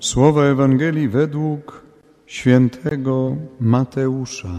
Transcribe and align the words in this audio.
Słowa 0.00 0.44
Ewangelii 0.44 1.08
według 1.08 1.82
świętego 2.26 3.36
Mateusza. 3.60 4.58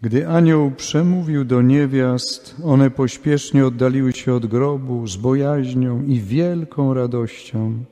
Gdy 0.00 0.28
anioł 0.28 0.70
przemówił 0.70 1.44
do 1.44 1.62
niewiast, 1.62 2.56
one 2.64 2.90
pośpiesznie 2.90 3.66
oddaliły 3.66 4.12
się 4.12 4.34
od 4.34 4.46
grobu 4.46 5.06
z 5.06 5.16
bojaźnią 5.16 6.02
i 6.02 6.20
wielką 6.20 6.94
radością 6.94 7.84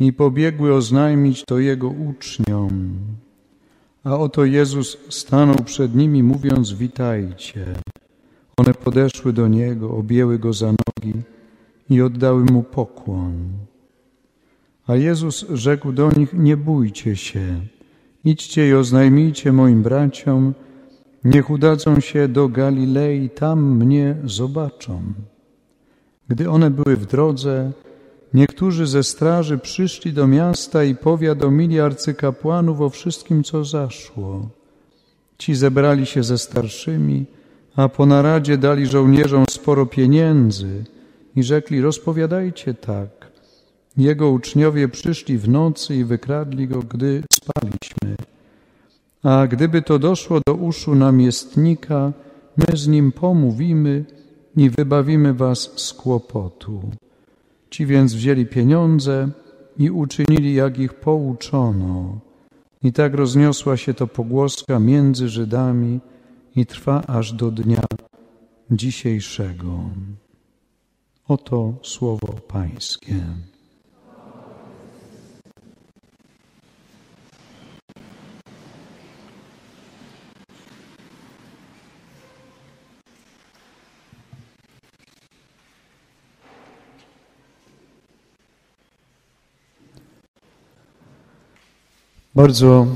i 0.00 0.12
pobiegły 0.12 0.74
oznajmić 0.74 1.44
to 1.44 1.58
jego 1.58 1.88
uczniom. 1.88 2.98
A 4.04 4.18
oto 4.18 4.44
Jezus 4.44 4.98
stanął 5.08 5.56
przed 5.64 5.94
nimi, 5.94 6.22
mówiąc: 6.22 6.72
Witajcie. 6.72 7.66
One 8.56 8.74
podeszły 8.74 9.32
do 9.32 9.48
niego, 9.48 9.90
objęły 9.90 10.38
go 10.38 10.52
za 10.52 10.66
nogi 10.66 11.22
i 11.90 12.02
oddały 12.02 12.44
mu 12.44 12.62
pokłon. 12.62 13.48
A 14.86 14.96
Jezus 14.96 15.46
rzekł 15.50 15.92
do 15.92 16.10
nich: 16.16 16.34
Nie 16.34 16.56
bójcie 16.56 17.16
się, 17.16 17.60
idźcie 18.24 18.68
i 18.68 18.74
oznajmijcie 18.74 19.52
moim 19.52 19.82
braciom, 19.82 20.54
niech 21.24 21.50
udadzą 21.50 22.00
się 22.00 22.28
do 22.28 22.48
Galilei, 22.48 23.30
tam 23.30 23.76
mnie 23.76 24.16
zobaczą. 24.24 25.02
Gdy 26.28 26.50
one 26.50 26.70
były 26.70 26.96
w 26.96 27.06
drodze, 27.06 27.72
niektórzy 28.34 28.86
ze 28.86 29.02
straży 29.02 29.58
przyszli 29.58 30.12
do 30.12 30.26
miasta 30.26 30.84
i 30.84 30.94
powiadomili 30.94 31.80
arcykapłanów 31.80 32.80
o 32.80 32.90
wszystkim, 32.90 33.44
co 33.44 33.64
zaszło. 33.64 34.48
Ci 35.38 35.54
zebrali 35.54 36.06
się 36.06 36.22
ze 36.22 36.38
starszymi, 36.38 37.26
a 37.76 37.88
po 37.88 38.06
naradzie 38.06 38.58
dali 38.58 38.86
żołnierzom 38.86 39.44
sporo 39.50 39.86
pieniędzy 39.86 40.84
i 41.36 41.42
rzekli: 41.42 41.80
Rozpowiadajcie 41.80 42.74
tak. 42.74 43.32
Jego 43.96 44.30
uczniowie 44.30 44.88
przyszli 44.88 45.38
w 45.38 45.48
nocy 45.48 45.96
i 45.96 46.04
wykradli 46.04 46.68
go, 46.68 46.82
gdy 46.82 47.22
spaliśmy. 47.32 48.16
A 49.22 49.46
gdyby 49.46 49.82
to 49.82 49.98
doszło 49.98 50.40
do 50.46 50.54
uszu 50.54 50.94
namiestnika, 50.94 52.12
my 52.56 52.76
z 52.76 52.88
nim 52.88 53.12
pomówimy 53.12 54.04
i 54.56 54.70
wybawimy 54.70 55.34
was 55.34 55.70
z 55.76 55.92
kłopotu. 55.92 56.82
Ci 57.70 57.86
więc 57.86 58.14
wzięli 58.14 58.46
pieniądze 58.46 59.28
i 59.78 59.90
uczynili, 59.90 60.54
jak 60.54 60.78
ich 60.78 60.94
pouczono. 60.94 62.18
I 62.82 62.92
tak 62.92 63.14
rozniosła 63.14 63.76
się 63.76 63.94
to 63.94 64.06
pogłoska 64.06 64.78
między 64.78 65.28
Żydami 65.28 66.00
i 66.56 66.66
trwa 66.66 67.02
aż 67.06 67.32
do 67.32 67.50
dnia 67.50 67.84
dzisiejszego. 68.70 69.80
Oto 71.28 71.74
słowo 71.82 72.32
Pańskie. 72.48 73.14
Bardzo 92.34 92.86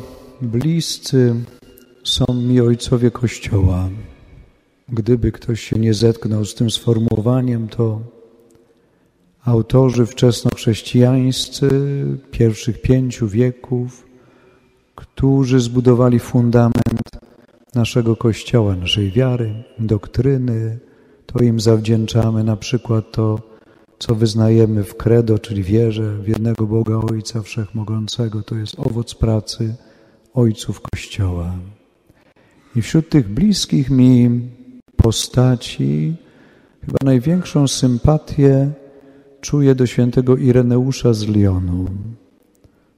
bliscy 0.43 1.35
są 2.05 2.25
mi 2.35 2.61
ojcowie 2.61 3.11
Kościoła. 3.11 3.89
Gdyby 4.89 5.33
ktoś 5.33 5.61
się 5.61 5.79
nie 5.79 5.95
zetknął 5.95 6.45
z 6.45 6.55
tym 6.55 6.71
sformułowaniem, 6.71 7.69
to 7.69 8.16
autorzy 9.47 10.07
wczesnochrześcijańscy 10.07 11.69
pierwszych 12.31 12.83
pięciu 12.83 13.29
wieków, 13.29 14.07
którzy 14.95 15.61
zbudowali 15.61 16.19
fundament 16.19 17.01
naszego 17.75 18.17
Kościoła, 18.17 18.77
naszej 18.77 19.11
wiary, 19.11 19.65
doktryny, 19.79 20.79
to 21.27 21.45
im 21.45 21.61
zawdzięczamy 21.61 22.45
na 22.45 22.57
przykład 22.57 23.13
to, 23.13 23.41
co 23.99 24.15
wyznajemy 24.15 24.85
w 24.85 24.97
credo, 24.97 25.39
czyli 25.39 25.63
wierze 25.63 26.17
w 26.17 26.29
jednego 26.29 26.67
Boga 26.67 26.97
Ojca 27.11 27.43
Wszechmogącego. 27.43 28.43
To 28.43 28.55
jest 28.55 28.79
owoc 28.79 29.15
pracy 29.15 29.75
ojców 30.35 30.81
Kościoła. 30.81 31.53
I 32.77 32.83
wśród 32.83 33.09
tych 33.09 33.29
bliskich 33.29 33.91
mi 33.91 34.41
postaci 34.97 36.17
chyba 36.81 36.99
największą 37.05 37.69
sympatię 37.69 38.71
czuję 39.47 39.75
do 39.75 39.87
świętego 39.87 40.37
Ireneusza 40.37 41.15
z 41.15 41.29
Lyonu. 41.29 41.87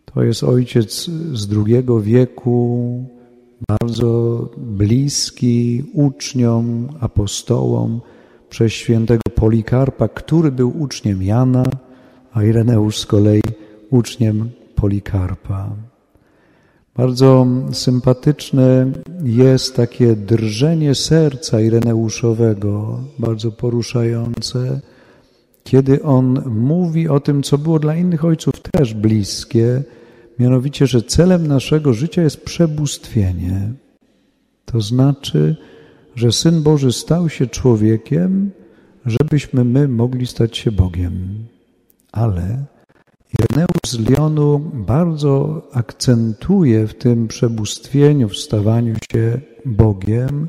To 0.04 0.22
jest 0.22 0.44
ojciec 0.44 1.10
z 1.32 1.48
II 1.52 1.84
wieku, 2.02 3.04
bardzo 3.68 4.10
bliski 4.56 5.84
uczniom, 5.92 6.88
apostołom 7.00 8.00
przez 8.50 8.72
świętego 8.72 9.20
Polikarpa, 9.34 10.08
który 10.08 10.52
był 10.52 10.80
uczniem 10.82 11.22
Jana, 11.22 11.64
a 12.32 12.42
Ireneusz 12.42 12.98
z 12.98 13.06
kolei 13.06 13.42
uczniem 13.90 14.50
Polikarpa. 14.74 15.70
Bardzo 16.96 17.46
sympatyczne 17.72 18.92
jest 19.24 19.76
takie 19.76 20.16
drżenie 20.16 20.94
serca 20.94 21.60
Ireneuszowego, 21.60 23.00
bardzo 23.18 23.52
poruszające, 23.52 24.80
kiedy 25.70 26.02
on 26.02 26.42
mówi 26.46 27.08
o 27.08 27.20
tym, 27.20 27.42
co 27.42 27.58
było 27.58 27.78
dla 27.78 27.96
innych 27.96 28.24
ojców 28.24 28.52
też 28.72 28.94
bliskie, 28.94 29.82
mianowicie, 30.38 30.86
że 30.86 31.02
celem 31.02 31.46
naszego 31.46 31.92
życia 31.92 32.22
jest 32.22 32.44
przebóstwienie. 32.44 33.72
To 34.64 34.80
znaczy, 34.80 35.56
że 36.14 36.32
Syn 36.32 36.62
Boży 36.62 36.92
stał 36.92 37.28
się 37.28 37.46
człowiekiem, 37.46 38.50
żebyśmy 39.06 39.64
my 39.64 39.88
mogli 39.88 40.26
stać 40.26 40.56
się 40.56 40.72
Bogiem. 40.72 41.44
Ale 42.12 42.64
Ireneusz 43.38 43.86
z 43.86 44.10
Lyonu 44.10 44.58
bardzo 44.74 45.62
akcentuje 45.72 46.86
w 46.86 46.94
tym 46.94 47.28
przebóstwieniu, 47.28 48.28
w 48.28 48.36
stawaniu 48.36 48.94
się 49.12 49.40
Bogiem 49.64 50.48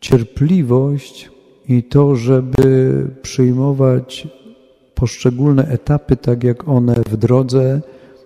cierpliwość 0.00 1.33
i 1.68 1.82
to, 1.82 2.16
żeby 2.16 3.06
przyjmować 3.22 4.28
poszczególne 4.94 5.68
etapy 5.68 6.16
tak, 6.16 6.44
jak 6.44 6.68
one 6.68 6.94
w 6.94 7.16
drodze 7.16 7.80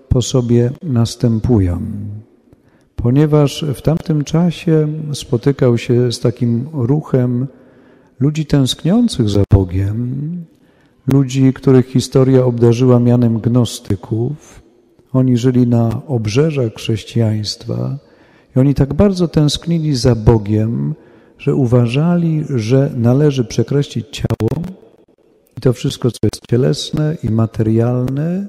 po 0.09 0.23
sobie 0.23 0.71
następują. 0.83 1.81
Ponieważ 2.97 3.65
w 3.75 3.83
tamtym 3.83 4.25
czasie 4.25 4.89
spotykał 5.13 5.79
się 5.79 6.13
z 6.13 6.21
takim 6.21 6.69
ruchem 6.73 7.47
ludzi 8.21 8.47
tęskniących 8.47 9.29
za 9.29 9.43
Bogiem, 9.53 10.15
ludzi, 11.07 11.53
których 11.53 11.87
historia 11.87 12.45
obdarzyła 12.45 13.01
mianem 13.01 13.39
gnostyków. 13.41 14.63
Oni 15.13 15.37
żyli 15.37 15.67
na 15.67 16.03
obrzeżach 16.07 16.75
chrześcijaństwa 16.75 17.99
i 18.57 18.59
oni 18.59 18.75
tak 18.75 18.95
bardzo 18.95 19.29
tęsknili 19.29 19.97
za 19.97 20.15
Bogiem, 20.15 20.95
że 21.39 21.55
uważali, 21.55 22.45
że 22.55 22.91
należy 22.97 23.45
przekreślić 23.45 24.07
ciało 24.11 24.65
i 25.57 25.61
to 25.61 25.73
wszystko, 25.73 26.11
co 26.11 26.19
jest 26.23 26.41
cielesne 26.51 27.17
i 27.23 27.31
materialne, 27.31 28.47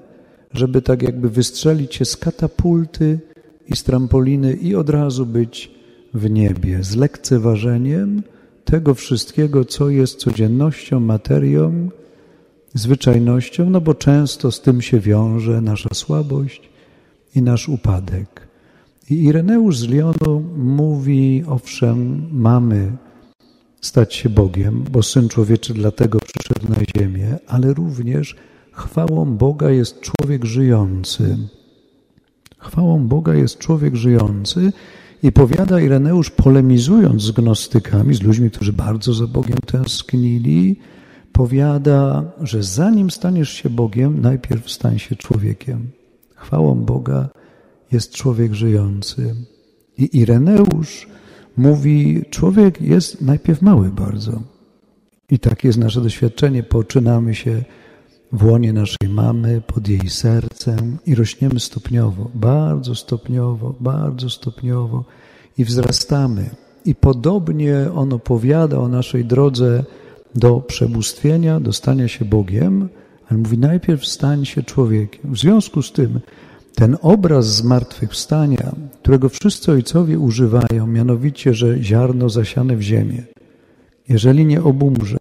żeby 0.53 0.81
tak 0.81 1.01
jakby 1.01 1.29
wystrzelić 1.29 1.95
się 1.95 2.05
z 2.05 2.17
katapulty 2.17 3.19
i 3.67 3.75
z 3.75 3.83
trampoliny 3.83 4.53
i 4.53 4.75
od 4.75 4.89
razu 4.89 5.25
być 5.25 5.71
w 6.13 6.29
niebie, 6.29 6.83
z 6.83 6.95
lekceważeniem 6.95 8.23
tego 8.65 8.93
wszystkiego, 8.93 9.65
co 9.65 9.89
jest 9.89 10.19
codziennością, 10.19 10.99
materią, 10.99 11.89
zwyczajnością, 12.73 13.69
no 13.69 13.81
bo 13.81 13.93
często 13.93 14.51
z 14.51 14.61
tym 14.61 14.81
się 14.81 14.99
wiąże 14.99 15.61
nasza 15.61 15.89
słabość 15.93 16.69
i 17.35 17.41
nasz 17.41 17.69
upadek. 17.69 18.48
I 19.09 19.23
Ireneusz 19.23 19.77
z 19.77 19.87
Lyonu 19.87 20.43
mówi, 20.57 21.43
owszem, 21.47 22.27
mamy 22.31 22.91
stać 23.81 24.15
się 24.15 24.29
Bogiem, 24.29 24.83
bo 24.91 25.03
Syn 25.03 25.29
Człowieczy 25.29 25.73
dlatego 25.73 26.19
przyszedł 26.19 26.69
na 26.69 26.75
ziemię, 26.97 27.37
ale 27.47 27.73
również 27.73 28.35
chwałą 28.71 29.25
Boga 29.25 29.69
jest 29.69 30.01
człowiek 30.01 30.45
żyjący. 30.45 31.37
Chwałą 32.57 33.07
Boga 33.07 33.33
jest 33.33 33.57
człowiek 33.57 33.95
żyjący 33.95 34.73
i 35.23 35.31
powiada 35.31 35.81
Ireneusz, 35.81 36.29
polemizując 36.29 37.21
z 37.21 37.31
gnostykami, 37.31 38.15
z 38.15 38.21
ludźmi, 38.21 38.51
którzy 38.51 38.73
bardzo 38.73 39.13
za 39.13 39.27
Bogiem 39.27 39.57
tęsknili, 39.65 40.79
powiada, 41.31 42.31
że 42.41 42.63
zanim 42.63 43.11
staniesz 43.11 43.49
się 43.49 43.69
Bogiem, 43.69 44.21
najpierw 44.21 44.71
stań 44.71 44.99
się 44.99 45.15
człowiekiem. 45.15 45.91
Chwałą 46.35 46.75
Boga 46.75 47.29
jest 47.91 48.13
człowiek 48.13 48.53
żyjący. 48.53 49.35
I 49.97 50.17
Ireneusz 50.17 51.07
mówi, 51.57 52.21
człowiek 52.29 52.81
jest 52.81 53.21
najpierw 53.21 53.61
mały 53.61 53.89
bardzo. 53.89 54.41
I 55.29 55.39
tak 55.39 55.63
jest 55.63 55.77
nasze 55.77 56.01
doświadczenie. 56.01 56.63
Poczynamy 56.63 57.35
się 57.35 57.63
w 58.31 58.45
łonie 58.45 58.73
naszej 58.73 59.09
mamy, 59.09 59.61
pod 59.61 59.87
jej 59.87 60.09
sercem 60.09 60.97
i 61.05 61.15
rośniemy 61.15 61.59
stopniowo, 61.59 62.31
bardzo 62.33 62.95
stopniowo, 62.95 63.75
bardzo 63.79 64.29
stopniowo 64.29 65.05
i 65.57 65.65
wzrastamy. 65.65 66.49
I 66.85 66.95
podobnie 66.95 67.75
on 67.95 68.13
opowiada 68.13 68.77
o 68.77 68.87
naszej 68.87 69.25
drodze 69.25 69.83
do 70.35 70.61
przebóstwienia, 70.61 71.59
do 71.59 71.73
stania 71.73 72.07
się 72.07 72.25
Bogiem, 72.25 72.89
ale 73.29 73.39
mówi 73.39 73.57
najpierw 73.57 74.05
stań 74.05 74.45
się 74.45 74.63
człowiekiem. 74.63 75.33
W 75.33 75.37
związku 75.37 75.81
z 75.81 75.91
tym 75.91 76.19
ten 76.79 76.97
obraz 77.01 77.45
zmartwychwstania, 77.45 78.71
którego 79.01 79.29
wszyscy 79.29 79.71
ojcowie 79.71 80.19
używają, 80.19 80.87
mianowicie, 80.87 81.53
że 81.53 81.83
ziarno 81.83 82.29
zasiane 82.29 82.75
w 82.75 82.81
ziemię, 82.81 83.23
jeżeli 84.09 84.45
nie 84.45 84.63
obumrze, 84.63 85.17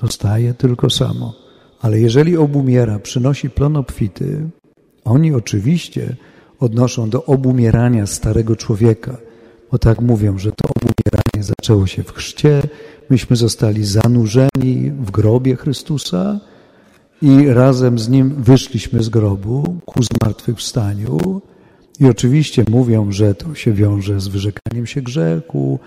zostaje 0.00 0.54
tylko 0.54 0.90
samo. 0.90 1.34
Ale 1.80 2.00
jeżeli 2.00 2.36
obumiera, 2.36 2.98
przynosi 2.98 3.50
plon 3.50 3.76
obfity, 3.76 4.50
oni 5.04 5.34
oczywiście 5.34 6.16
odnoszą 6.58 7.10
do 7.10 7.24
obumierania 7.24 8.06
starego 8.06 8.56
człowieka, 8.56 9.16
bo 9.72 9.78
tak 9.78 10.00
mówią, 10.00 10.38
że 10.38 10.52
to 10.52 10.68
obumieranie 10.76 11.54
zaczęło 11.58 11.86
się 11.86 12.02
w 12.02 12.12
chrzcie, 12.12 12.62
myśmy 13.10 13.36
zostali 13.36 13.84
zanurzeni 13.84 14.90
w 14.90 15.10
grobie 15.10 15.56
Chrystusa 15.56 16.40
i 17.22 17.48
razem 17.48 17.98
z 17.98 18.08
Nim 18.08 18.34
wyszliśmy 18.42 19.02
z 19.02 19.08
grobu 19.08 19.80
ku 19.84 20.02
zmartwychwstaniu. 20.02 21.42
I 22.00 22.06
oczywiście 22.06 22.64
mówią, 22.70 23.12
że 23.12 23.34
to 23.34 23.54
się 23.54 23.72
wiąże 23.72 24.20
z 24.20 24.28
wyrzekaniem 24.28 24.86
się 24.86 25.02
grzechu, 25.02 25.78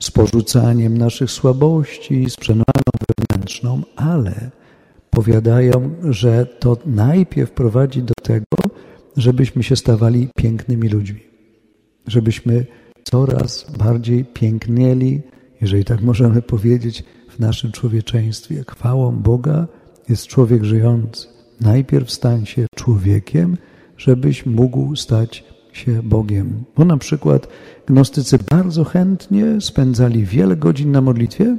z 0.00 0.10
porzucaniem 0.10 0.98
naszych 0.98 1.30
słabości, 1.30 2.30
z 2.30 2.36
przemianą 2.36 2.64
wewnętrzną, 3.18 3.82
ale 3.96 4.50
powiadają, 5.10 5.90
że 6.10 6.46
to 6.46 6.78
najpierw 6.86 7.50
prowadzi 7.50 8.02
do 8.02 8.14
tego, 8.22 8.76
żebyśmy 9.16 9.62
się 9.62 9.76
stawali 9.76 10.28
pięknymi 10.36 10.88
ludźmi, 10.88 11.20
żebyśmy 12.06 12.66
coraz 13.04 13.66
bardziej 13.78 14.24
pięknieli, 14.24 15.22
jeżeli 15.60 15.84
tak 15.84 16.02
możemy 16.02 16.42
powiedzieć, 16.42 17.04
w 17.28 17.38
naszym 17.38 17.72
człowieczeństwie. 17.72 18.64
Chwałą 18.70 19.16
Boga 19.16 19.66
jest 20.12 20.26
człowiek 20.26 20.64
żyjący. 20.64 21.26
Najpierw 21.60 22.10
stań 22.10 22.46
się 22.46 22.66
człowiekiem, 22.74 23.56
żebyś 23.96 24.46
mógł 24.46 24.96
stać 24.96 25.44
się 25.72 26.02
Bogiem. 26.02 26.64
Bo 26.76 26.84
na 26.84 26.96
przykład 26.96 27.48
gnostycy 27.86 28.38
bardzo 28.50 28.84
chętnie 28.84 29.60
spędzali 29.60 30.24
wiele 30.24 30.56
godzin 30.56 30.92
na 30.92 31.00
modlitwie 31.00 31.56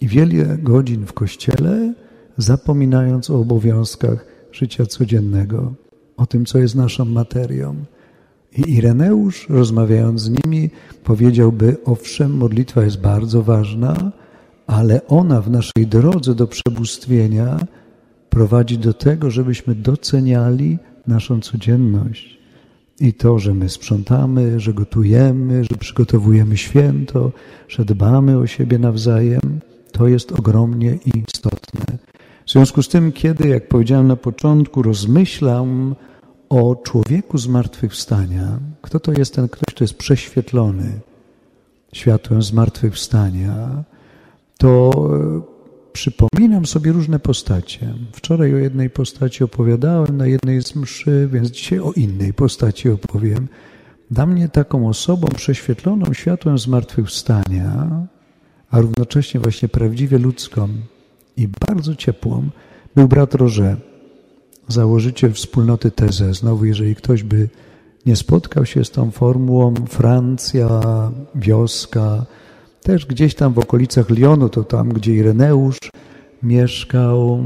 i 0.00 0.08
wiele 0.08 0.58
godzin 0.58 1.06
w 1.06 1.12
kościele, 1.12 1.94
zapominając 2.36 3.30
o 3.30 3.38
obowiązkach 3.38 4.26
życia 4.52 4.86
codziennego, 4.86 5.72
o 6.16 6.26
tym, 6.26 6.44
co 6.46 6.58
jest 6.58 6.74
naszą 6.74 7.04
materią. 7.04 7.74
I 8.56 8.72
Ireneusz, 8.76 9.48
rozmawiając 9.48 10.20
z 10.20 10.30
nimi, 10.30 10.70
powiedziałby: 11.04 11.76
Owszem, 11.84 12.36
modlitwa 12.36 12.84
jest 12.84 13.00
bardzo 13.00 13.42
ważna, 13.42 14.12
ale 14.70 15.06
ona 15.06 15.40
w 15.40 15.50
naszej 15.50 15.86
drodze 15.86 16.34
do 16.34 16.46
przebóstwienia 16.46 17.58
prowadzi 18.28 18.78
do 18.78 18.94
tego, 18.94 19.30
żebyśmy 19.30 19.74
doceniali 19.74 20.78
naszą 21.06 21.40
codzienność. 21.40 22.38
I 23.00 23.14
to, 23.14 23.38
że 23.38 23.54
my 23.54 23.68
sprzątamy, 23.68 24.60
że 24.60 24.74
gotujemy, 24.74 25.64
że 25.64 25.76
przygotowujemy 25.78 26.56
święto, 26.56 27.32
że 27.68 27.84
dbamy 27.84 28.38
o 28.38 28.46
siebie 28.46 28.78
nawzajem, 28.78 29.60
to 29.92 30.08
jest 30.08 30.32
ogromnie 30.32 30.98
istotne. 31.14 31.98
W 32.46 32.50
związku 32.50 32.82
z 32.82 32.88
tym, 32.88 33.12
kiedy, 33.12 33.48
jak 33.48 33.68
powiedziałem 33.68 34.06
na 34.06 34.16
początku, 34.16 34.82
rozmyślam 34.82 35.94
o 36.48 36.76
człowieku 36.76 37.38
zmartwychwstania, 37.38 38.58
kto 38.82 39.00
to 39.00 39.12
jest 39.12 39.34
ten 39.34 39.48
ktoś, 39.48 39.74
kto 39.74 39.84
jest 39.84 39.94
prześwietlony 39.94 41.00
światłem 41.92 42.42
zmartwychwstania, 42.42 43.84
to 44.60 44.90
e, 44.92 45.40
przypominam 45.92 46.66
sobie 46.66 46.92
różne 46.92 47.18
postacie. 47.18 47.94
Wczoraj 48.12 48.54
o 48.54 48.58
jednej 48.58 48.90
postaci 48.90 49.44
opowiadałem 49.44 50.16
na 50.16 50.26
jednej 50.26 50.62
z 50.62 50.76
mszy, 50.76 51.28
więc 51.32 51.50
dzisiaj 51.50 51.78
o 51.78 51.92
innej 51.92 52.34
postaci 52.34 52.90
opowiem. 52.90 53.48
Dla 54.10 54.26
mnie 54.26 54.48
taką 54.48 54.88
osobą 54.88 55.28
prześwietloną 55.36 56.12
światłem 56.12 56.58
zmartwychwstania, 56.58 57.90
a 58.70 58.80
równocześnie 58.80 59.40
właśnie 59.40 59.68
prawdziwie 59.68 60.18
ludzką 60.18 60.68
i 61.36 61.48
bardzo 61.68 61.94
ciepłą, 61.94 62.48
był 62.94 63.08
brat 63.08 63.34
Roże, 63.34 63.76
założyciel 64.68 65.32
wspólnoty 65.32 65.90
Teze. 65.90 66.34
Znowu, 66.34 66.64
jeżeli 66.64 66.94
ktoś 66.94 67.22
by 67.22 67.48
nie 68.06 68.16
spotkał 68.16 68.66
się 68.66 68.84
z 68.84 68.90
tą 68.90 69.10
formułą 69.10 69.74
Francja, 69.74 70.80
wioska, 71.34 72.26
też 72.82 73.06
gdzieś 73.06 73.34
tam 73.34 73.52
w 73.52 73.58
okolicach 73.58 74.10
Lyonu, 74.10 74.48
to 74.48 74.64
tam, 74.64 74.88
gdzie 74.88 75.14
Ireneusz 75.14 75.78
mieszkał. 76.42 77.44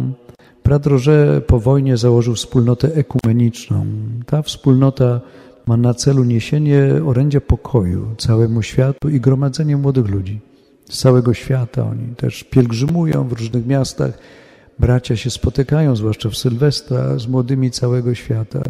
Brat 0.64 0.86
Roże 0.86 1.42
po 1.46 1.60
wojnie 1.60 1.96
założył 1.96 2.34
wspólnotę 2.34 2.94
ekumeniczną. 2.94 3.86
Ta 4.26 4.42
wspólnota 4.42 5.20
ma 5.66 5.76
na 5.76 5.94
celu 5.94 6.24
niesienie 6.24 6.88
orędzia 7.06 7.40
pokoju 7.40 8.14
całemu 8.18 8.62
światu 8.62 9.08
i 9.08 9.20
gromadzenie 9.20 9.76
młodych 9.76 10.08
ludzi 10.08 10.40
z 10.88 10.98
całego 10.98 11.34
świata. 11.34 11.86
Oni 11.90 12.16
też 12.16 12.44
pielgrzymują 12.44 13.28
w 13.28 13.32
różnych 13.32 13.66
miastach. 13.66 14.18
Bracia 14.78 15.16
się 15.16 15.30
spotykają, 15.30 15.96
zwłaszcza 15.96 16.28
w 16.28 16.36
Sylwestra, 16.36 17.18
z 17.18 17.26
młodymi 17.26 17.70
całego 17.70 18.14
świata. 18.14 18.62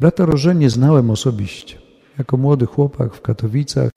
Brata 0.00 0.26
Roże 0.26 0.54
nie 0.54 0.70
znałem 0.70 1.10
osobiście. 1.10 1.76
Jako 2.18 2.36
młody 2.36 2.66
chłopak 2.66 3.14
w 3.14 3.20
Katowicach 3.20 3.90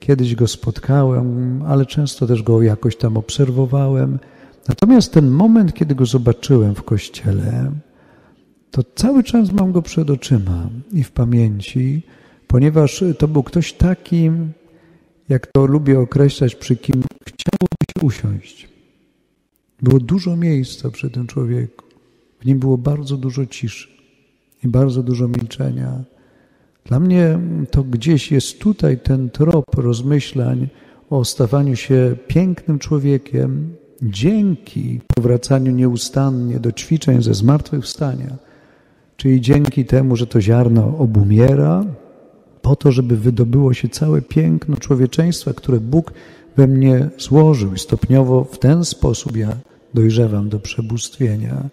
kiedyś 0.00 0.34
go 0.34 0.46
spotkałem, 0.46 1.62
ale 1.62 1.86
często 1.86 2.26
też 2.26 2.42
go 2.42 2.62
jakoś 2.62 2.96
tam 2.96 3.16
obserwowałem. 3.16 4.18
Natomiast 4.68 5.12
ten 5.12 5.30
moment, 5.30 5.74
kiedy 5.74 5.94
go 5.94 6.06
zobaczyłem 6.06 6.74
w 6.74 6.82
kościele, 6.82 7.72
to 8.70 8.82
cały 8.94 9.24
czas 9.24 9.52
mam 9.52 9.72
go 9.72 9.82
przed 9.82 10.10
oczyma 10.10 10.68
i 10.92 11.02
w 11.02 11.10
pamięci, 11.10 12.02
ponieważ 12.46 13.04
to 13.18 13.28
był 13.28 13.42
ktoś 13.42 13.72
taki, 13.72 14.30
jak 15.28 15.46
to 15.46 15.66
lubię 15.66 16.00
określać, 16.00 16.54
przy 16.54 16.76
kim 16.76 17.02
chciałoby 17.28 17.76
się 17.90 18.06
usiąść. 18.06 18.68
Było 19.82 20.00
dużo 20.00 20.36
miejsca 20.36 20.90
przy 20.90 21.10
tym 21.10 21.26
człowieku. 21.26 21.84
W 22.40 22.46
nim 22.46 22.58
było 22.58 22.78
bardzo 22.78 23.16
dużo 23.16 23.46
ciszy 23.46 23.88
i 24.64 24.68
bardzo 24.68 25.02
dużo 25.02 25.28
milczenia. 25.28 26.04
Dla 26.84 27.00
mnie 27.00 27.38
to 27.70 27.82
gdzieś 27.82 28.32
jest 28.32 28.58
tutaj 28.58 28.98
ten 28.98 29.30
trop 29.30 29.64
rozmyślań 29.74 30.68
o 31.10 31.24
stawaniu 31.24 31.76
się 31.76 32.16
pięknym 32.26 32.78
człowiekiem 32.78 33.76
dzięki 34.02 35.00
powracaniu 35.14 35.72
nieustannie 35.72 36.60
do 36.60 36.72
ćwiczeń 36.72 37.22
ze 37.22 37.34
zmartwychwstania, 37.34 38.36
czyli 39.16 39.40
dzięki 39.40 39.84
temu, 39.84 40.16
że 40.16 40.26
to 40.26 40.40
ziarno 40.40 40.98
obumiera, 40.98 41.84
po 42.62 42.76
to, 42.76 42.92
żeby 42.92 43.16
wydobyło 43.16 43.74
się 43.74 43.88
całe 43.88 44.22
piękno 44.22 44.76
człowieczeństwa, 44.76 45.52
które 45.52 45.80
Bóg 45.80 46.12
we 46.56 46.66
mnie 46.66 47.10
złożył 47.18 47.74
i 47.74 47.78
stopniowo 47.78 48.44
w 48.44 48.58
ten 48.58 48.84
sposób 48.84 49.36
ja 49.36 49.56
dojrzewam 49.94 50.48
do 50.48 50.60
przebóstwienia. 50.60 51.68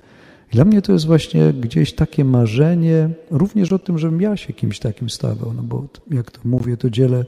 Dla 0.52 0.66
mnie 0.66 0.82
to 0.82 0.94
jest 0.94 1.06
właśnie 1.06 1.54
gdzieś 1.54 1.94
takie 1.94 2.26
marzenie, 2.26 3.10
również 3.32 3.72
o 3.72 3.80
tym, 3.80 4.00
żebym 4.00 4.22
ja 4.22 4.38
się 4.38 4.54
kimś 4.54 4.80
takim 4.80 5.10
stawał, 5.10 5.54
no 5.54 5.64
bo 5.64 5.88
jak 6.12 6.32
to 6.32 6.40
mówię, 6.46 6.78
to 6.78 6.90
dzielę 6.90 7.26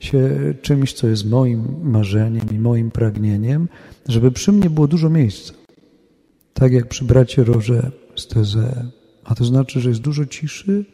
się 0.00 0.30
czymś, 0.62 0.92
co 0.92 1.08
jest 1.08 1.30
moim 1.30 1.64
marzeniem 1.82 2.46
i 2.52 2.58
moim 2.58 2.90
pragnieniem, 2.90 3.68
żeby 4.08 4.30
przy 4.30 4.52
mnie 4.52 4.70
było 4.70 4.88
dużo 4.88 5.10
miejsca. 5.10 5.52
Tak 6.54 6.72
jak 6.72 6.88
przy 6.88 7.04
bracie 7.04 7.44
Roże 7.44 7.90
z 8.16 8.26
Teze. 8.26 8.86
A 9.24 9.34
to 9.34 9.44
znaczy, 9.44 9.80
że 9.80 9.88
jest 9.88 10.00
dużo 10.00 10.26
ciszy, 10.26 10.84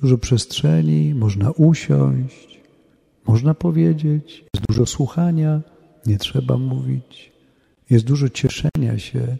dużo 0.00 0.18
przestrzeni, 0.18 1.14
można 1.14 1.50
usiąść, 1.50 2.60
można 3.26 3.54
powiedzieć, 3.54 4.44
jest 4.54 4.66
dużo 4.68 4.86
słuchania, 4.86 5.60
nie 6.06 6.18
trzeba 6.18 6.58
mówić, 6.58 7.32
jest 7.90 8.04
dużo 8.04 8.28
cieszenia 8.28 8.98
się 8.98 9.36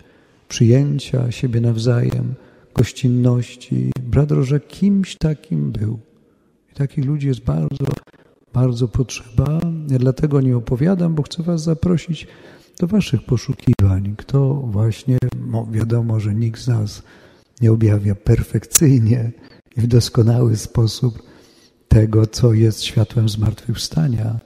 przyjęcia 0.49 1.31
siebie 1.31 1.61
nawzajem, 1.61 2.35
gościnności. 2.75 3.91
Brat 4.03 4.31
Roże 4.31 4.61
kimś 4.61 5.17
takim 5.17 5.73
był. 5.73 5.99
I 6.73 6.75
takich 6.75 7.05
ludzi 7.05 7.27
jest 7.27 7.41
bardzo, 7.41 7.85
bardzo 8.53 8.89
potrzeba. 8.89 9.61
Ja 9.89 9.99
dlatego 9.99 10.41
nie 10.41 10.57
opowiadam, 10.57 11.15
bo 11.15 11.23
chcę 11.23 11.43
Was 11.43 11.63
zaprosić 11.63 12.27
do 12.81 12.87
Waszych 12.87 13.23
poszukiwań. 13.23 14.15
Kto 14.19 14.55
właśnie, 14.55 15.19
no 15.47 15.67
wiadomo, 15.71 16.21
że 16.21 16.35
nikt 16.35 16.61
z 16.61 16.69
nas 16.69 17.03
nie 17.61 17.73
objawia 17.73 18.15
perfekcyjnie 18.15 19.33
i 19.77 19.81
w 19.81 19.87
doskonały 19.87 20.57
sposób 20.57 21.23
tego, 21.89 22.27
co 22.27 22.53
jest 22.53 22.83
światłem 22.83 23.29
zmartwychwstania, 23.29 24.41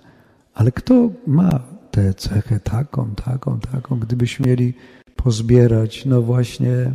ale 0.54 0.73
kto 0.73 1.11
ma 1.26 1.61
tę 1.90 2.14
cechę 2.14 2.61
taką, 2.61 3.14
taką, 3.14 3.61
taką, 3.61 3.99
gdybyśmy 3.99 4.47
mieli 4.47 4.75
pozbierać, 5.16 6.06
no 6.06 6.22
właśnie 6.22 6.92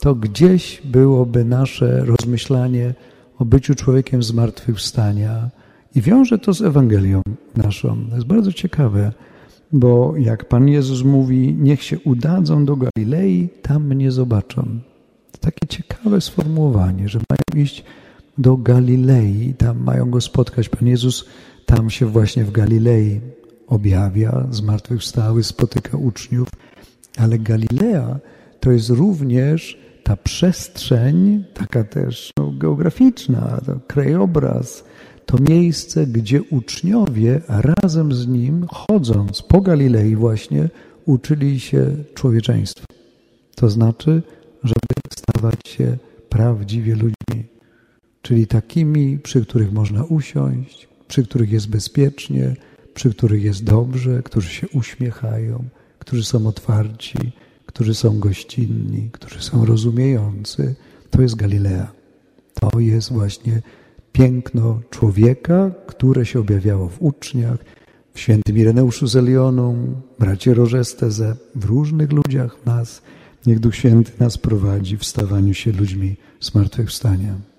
to 0.00 0.14
gdzieś 0.14 0.82
byłoby 0.84 1.44
nasze 1.44 2.04
rozmyślanie 2.04 2.94
o 3.38 3.44
byciu 3.44 3.74
człowiekiem 3.74 4.22
zmartwychwstania 4.22 5.50
i 5.94 6.00
wiąże 6.00 6.38
to 6.38 6.54
z 6.54 6.62
Ewangelią 6.62 7.22
naszą. 7.56 8.06
To 8.08 8.14
jest 8.14 8.26
bardzo 8.26 8.52
ciekawe, 8.52 9.12
bo 9.72 10.14
jak 10.16 10.48
Pan 10.48 10.68
Jezus 10.68 11.02
mówi, 11.02 11.56
niech 11.58 11.82
się 11.82 11.98
udadzą 11.98 12.64
do 12.64 12.76
Galilei, 12.76 13.48
tam 13.62 13.86
mnie 13.86 14.10
zobaczą. 14.10 14.62
To 15.32 15.38
takie 15.40 15.66
ciekawe 15.68 16.20
sformułowanie, 16.20 17.08
że 17.08 17.20
mają 17.30 17.64
iść 17.64 17.84
do 18.38 18.56
Galilei, 18.56 19.54
tam 19.54 19.82
mają 19.82 20.10
go 20.10 20.20
spotkać. 20.20 20.68
Pan 20.68 20.88
Jezus 20.88 21.24
tam 21.66 21.90
się 21.90 22.06
właśnie 22.06 22.44
w 22.44 22.50
Galilei 22.50 23.20
objawia, 23.66 24.46
zmartwychwstały, 24.50 25.44
spotyka 25.44 25.96
uczniów, 25.96 26.48
ale 27.16 27.38
Galilea 27.38 28.18
to 28.60 28.72
jest 28.72 28.90
również 28.90 29.78
ta 30.02 30.16
przestrzeń, 30.16 31.44
taka 31.54 31.84
też 31.84 32.30
no, 32.38 32.50
geograficzna, 32.50 33.60
krajobraz, 33.86 34.84
to 35.26 35.38
miejsce, 35.50 36.06
gdzie 36.06 36.42
uczniowie 36.42 37.40
razem 37.48 38.12
z 38.12 38.26
nim, 38.26 38.66
chodząc 38.70 39.42
po 39.42 39.60
Galilei 39.60 40.16
właśnie, 40.16 40.68
uczyli 41.06 41.60
się 41.60 41.86
człowieczeństwa. 42.14 42.86
To 43.54 43.70
znaczy, 43.70 44.22
żeby 44.62 44.80
stawać 45.18 45.54
się 45.68 45.96
prawdziwie 46.28 46.94
ludźmi, 46.94 47.44
czyli 48.22 48.46
takimi, 48.46 49.18
przy 49.18 49.46
których 49.46 49.72
można 49.72 50.04
usiąść, 50.04 50.88
przy 51.08 51.24
których 51.24 51.52
jest 51.52 51.70
bezpiecznie, 51.70 52.56
przy 52.94 53.10
których 53.10 53.42
jest 53.42 53.64
dobrze, 53.64 54.22
którzy 54.22 54.48
się 54.48 54.68
uśmiechają, 54.68 55.64
którzy 56.02 56.24
są 56.24 56.46
otwarci, 56.46 57.18
którzy 57.66 57.94
są 57.94 58.18
gościnni, 58.18 59.10
którzy 59.12 59.42
są 59.42 59.64
rozumiejący. 59.64 60.74
To 61.10 61.22
jest 61.22 61.34
Galilea. 61.34 61.92
To 62.60 62.80
jest 62.80 63.12
właśnie 63.12 63.62
piękno 64.12 64.80
człowieka, 64.90 65.70
które 65.86 66.26
się 66.26 66.40
objawiało 66.40 66.88
w 66.88 67.02
uczniach, 67.02 67.58
w 68.14 68.20
świętym 68.20 68.58
Ireneuszu 68.58 69.06
z 69.06 69.16
Elioną, 69.16 69.94
bracie 70.18 70.54
Rożesteze, 70.54 71.36
w 71.54 71.64
różnych 71.64 72.12
ludziach 72.12 72.56
nas. 72.66 73.02
Niech 73.46 73.60
Duch 73.60 73.76
Święty 73.76 74.12
nas 74.18 74.38
prowadzi 74.38 74.96
w 74.96 75.04
stawaniu 75.04 75.54
się 75.54 75.72
ludźmi 75.72 76.16
zmartwychwstania. 76.40 77.51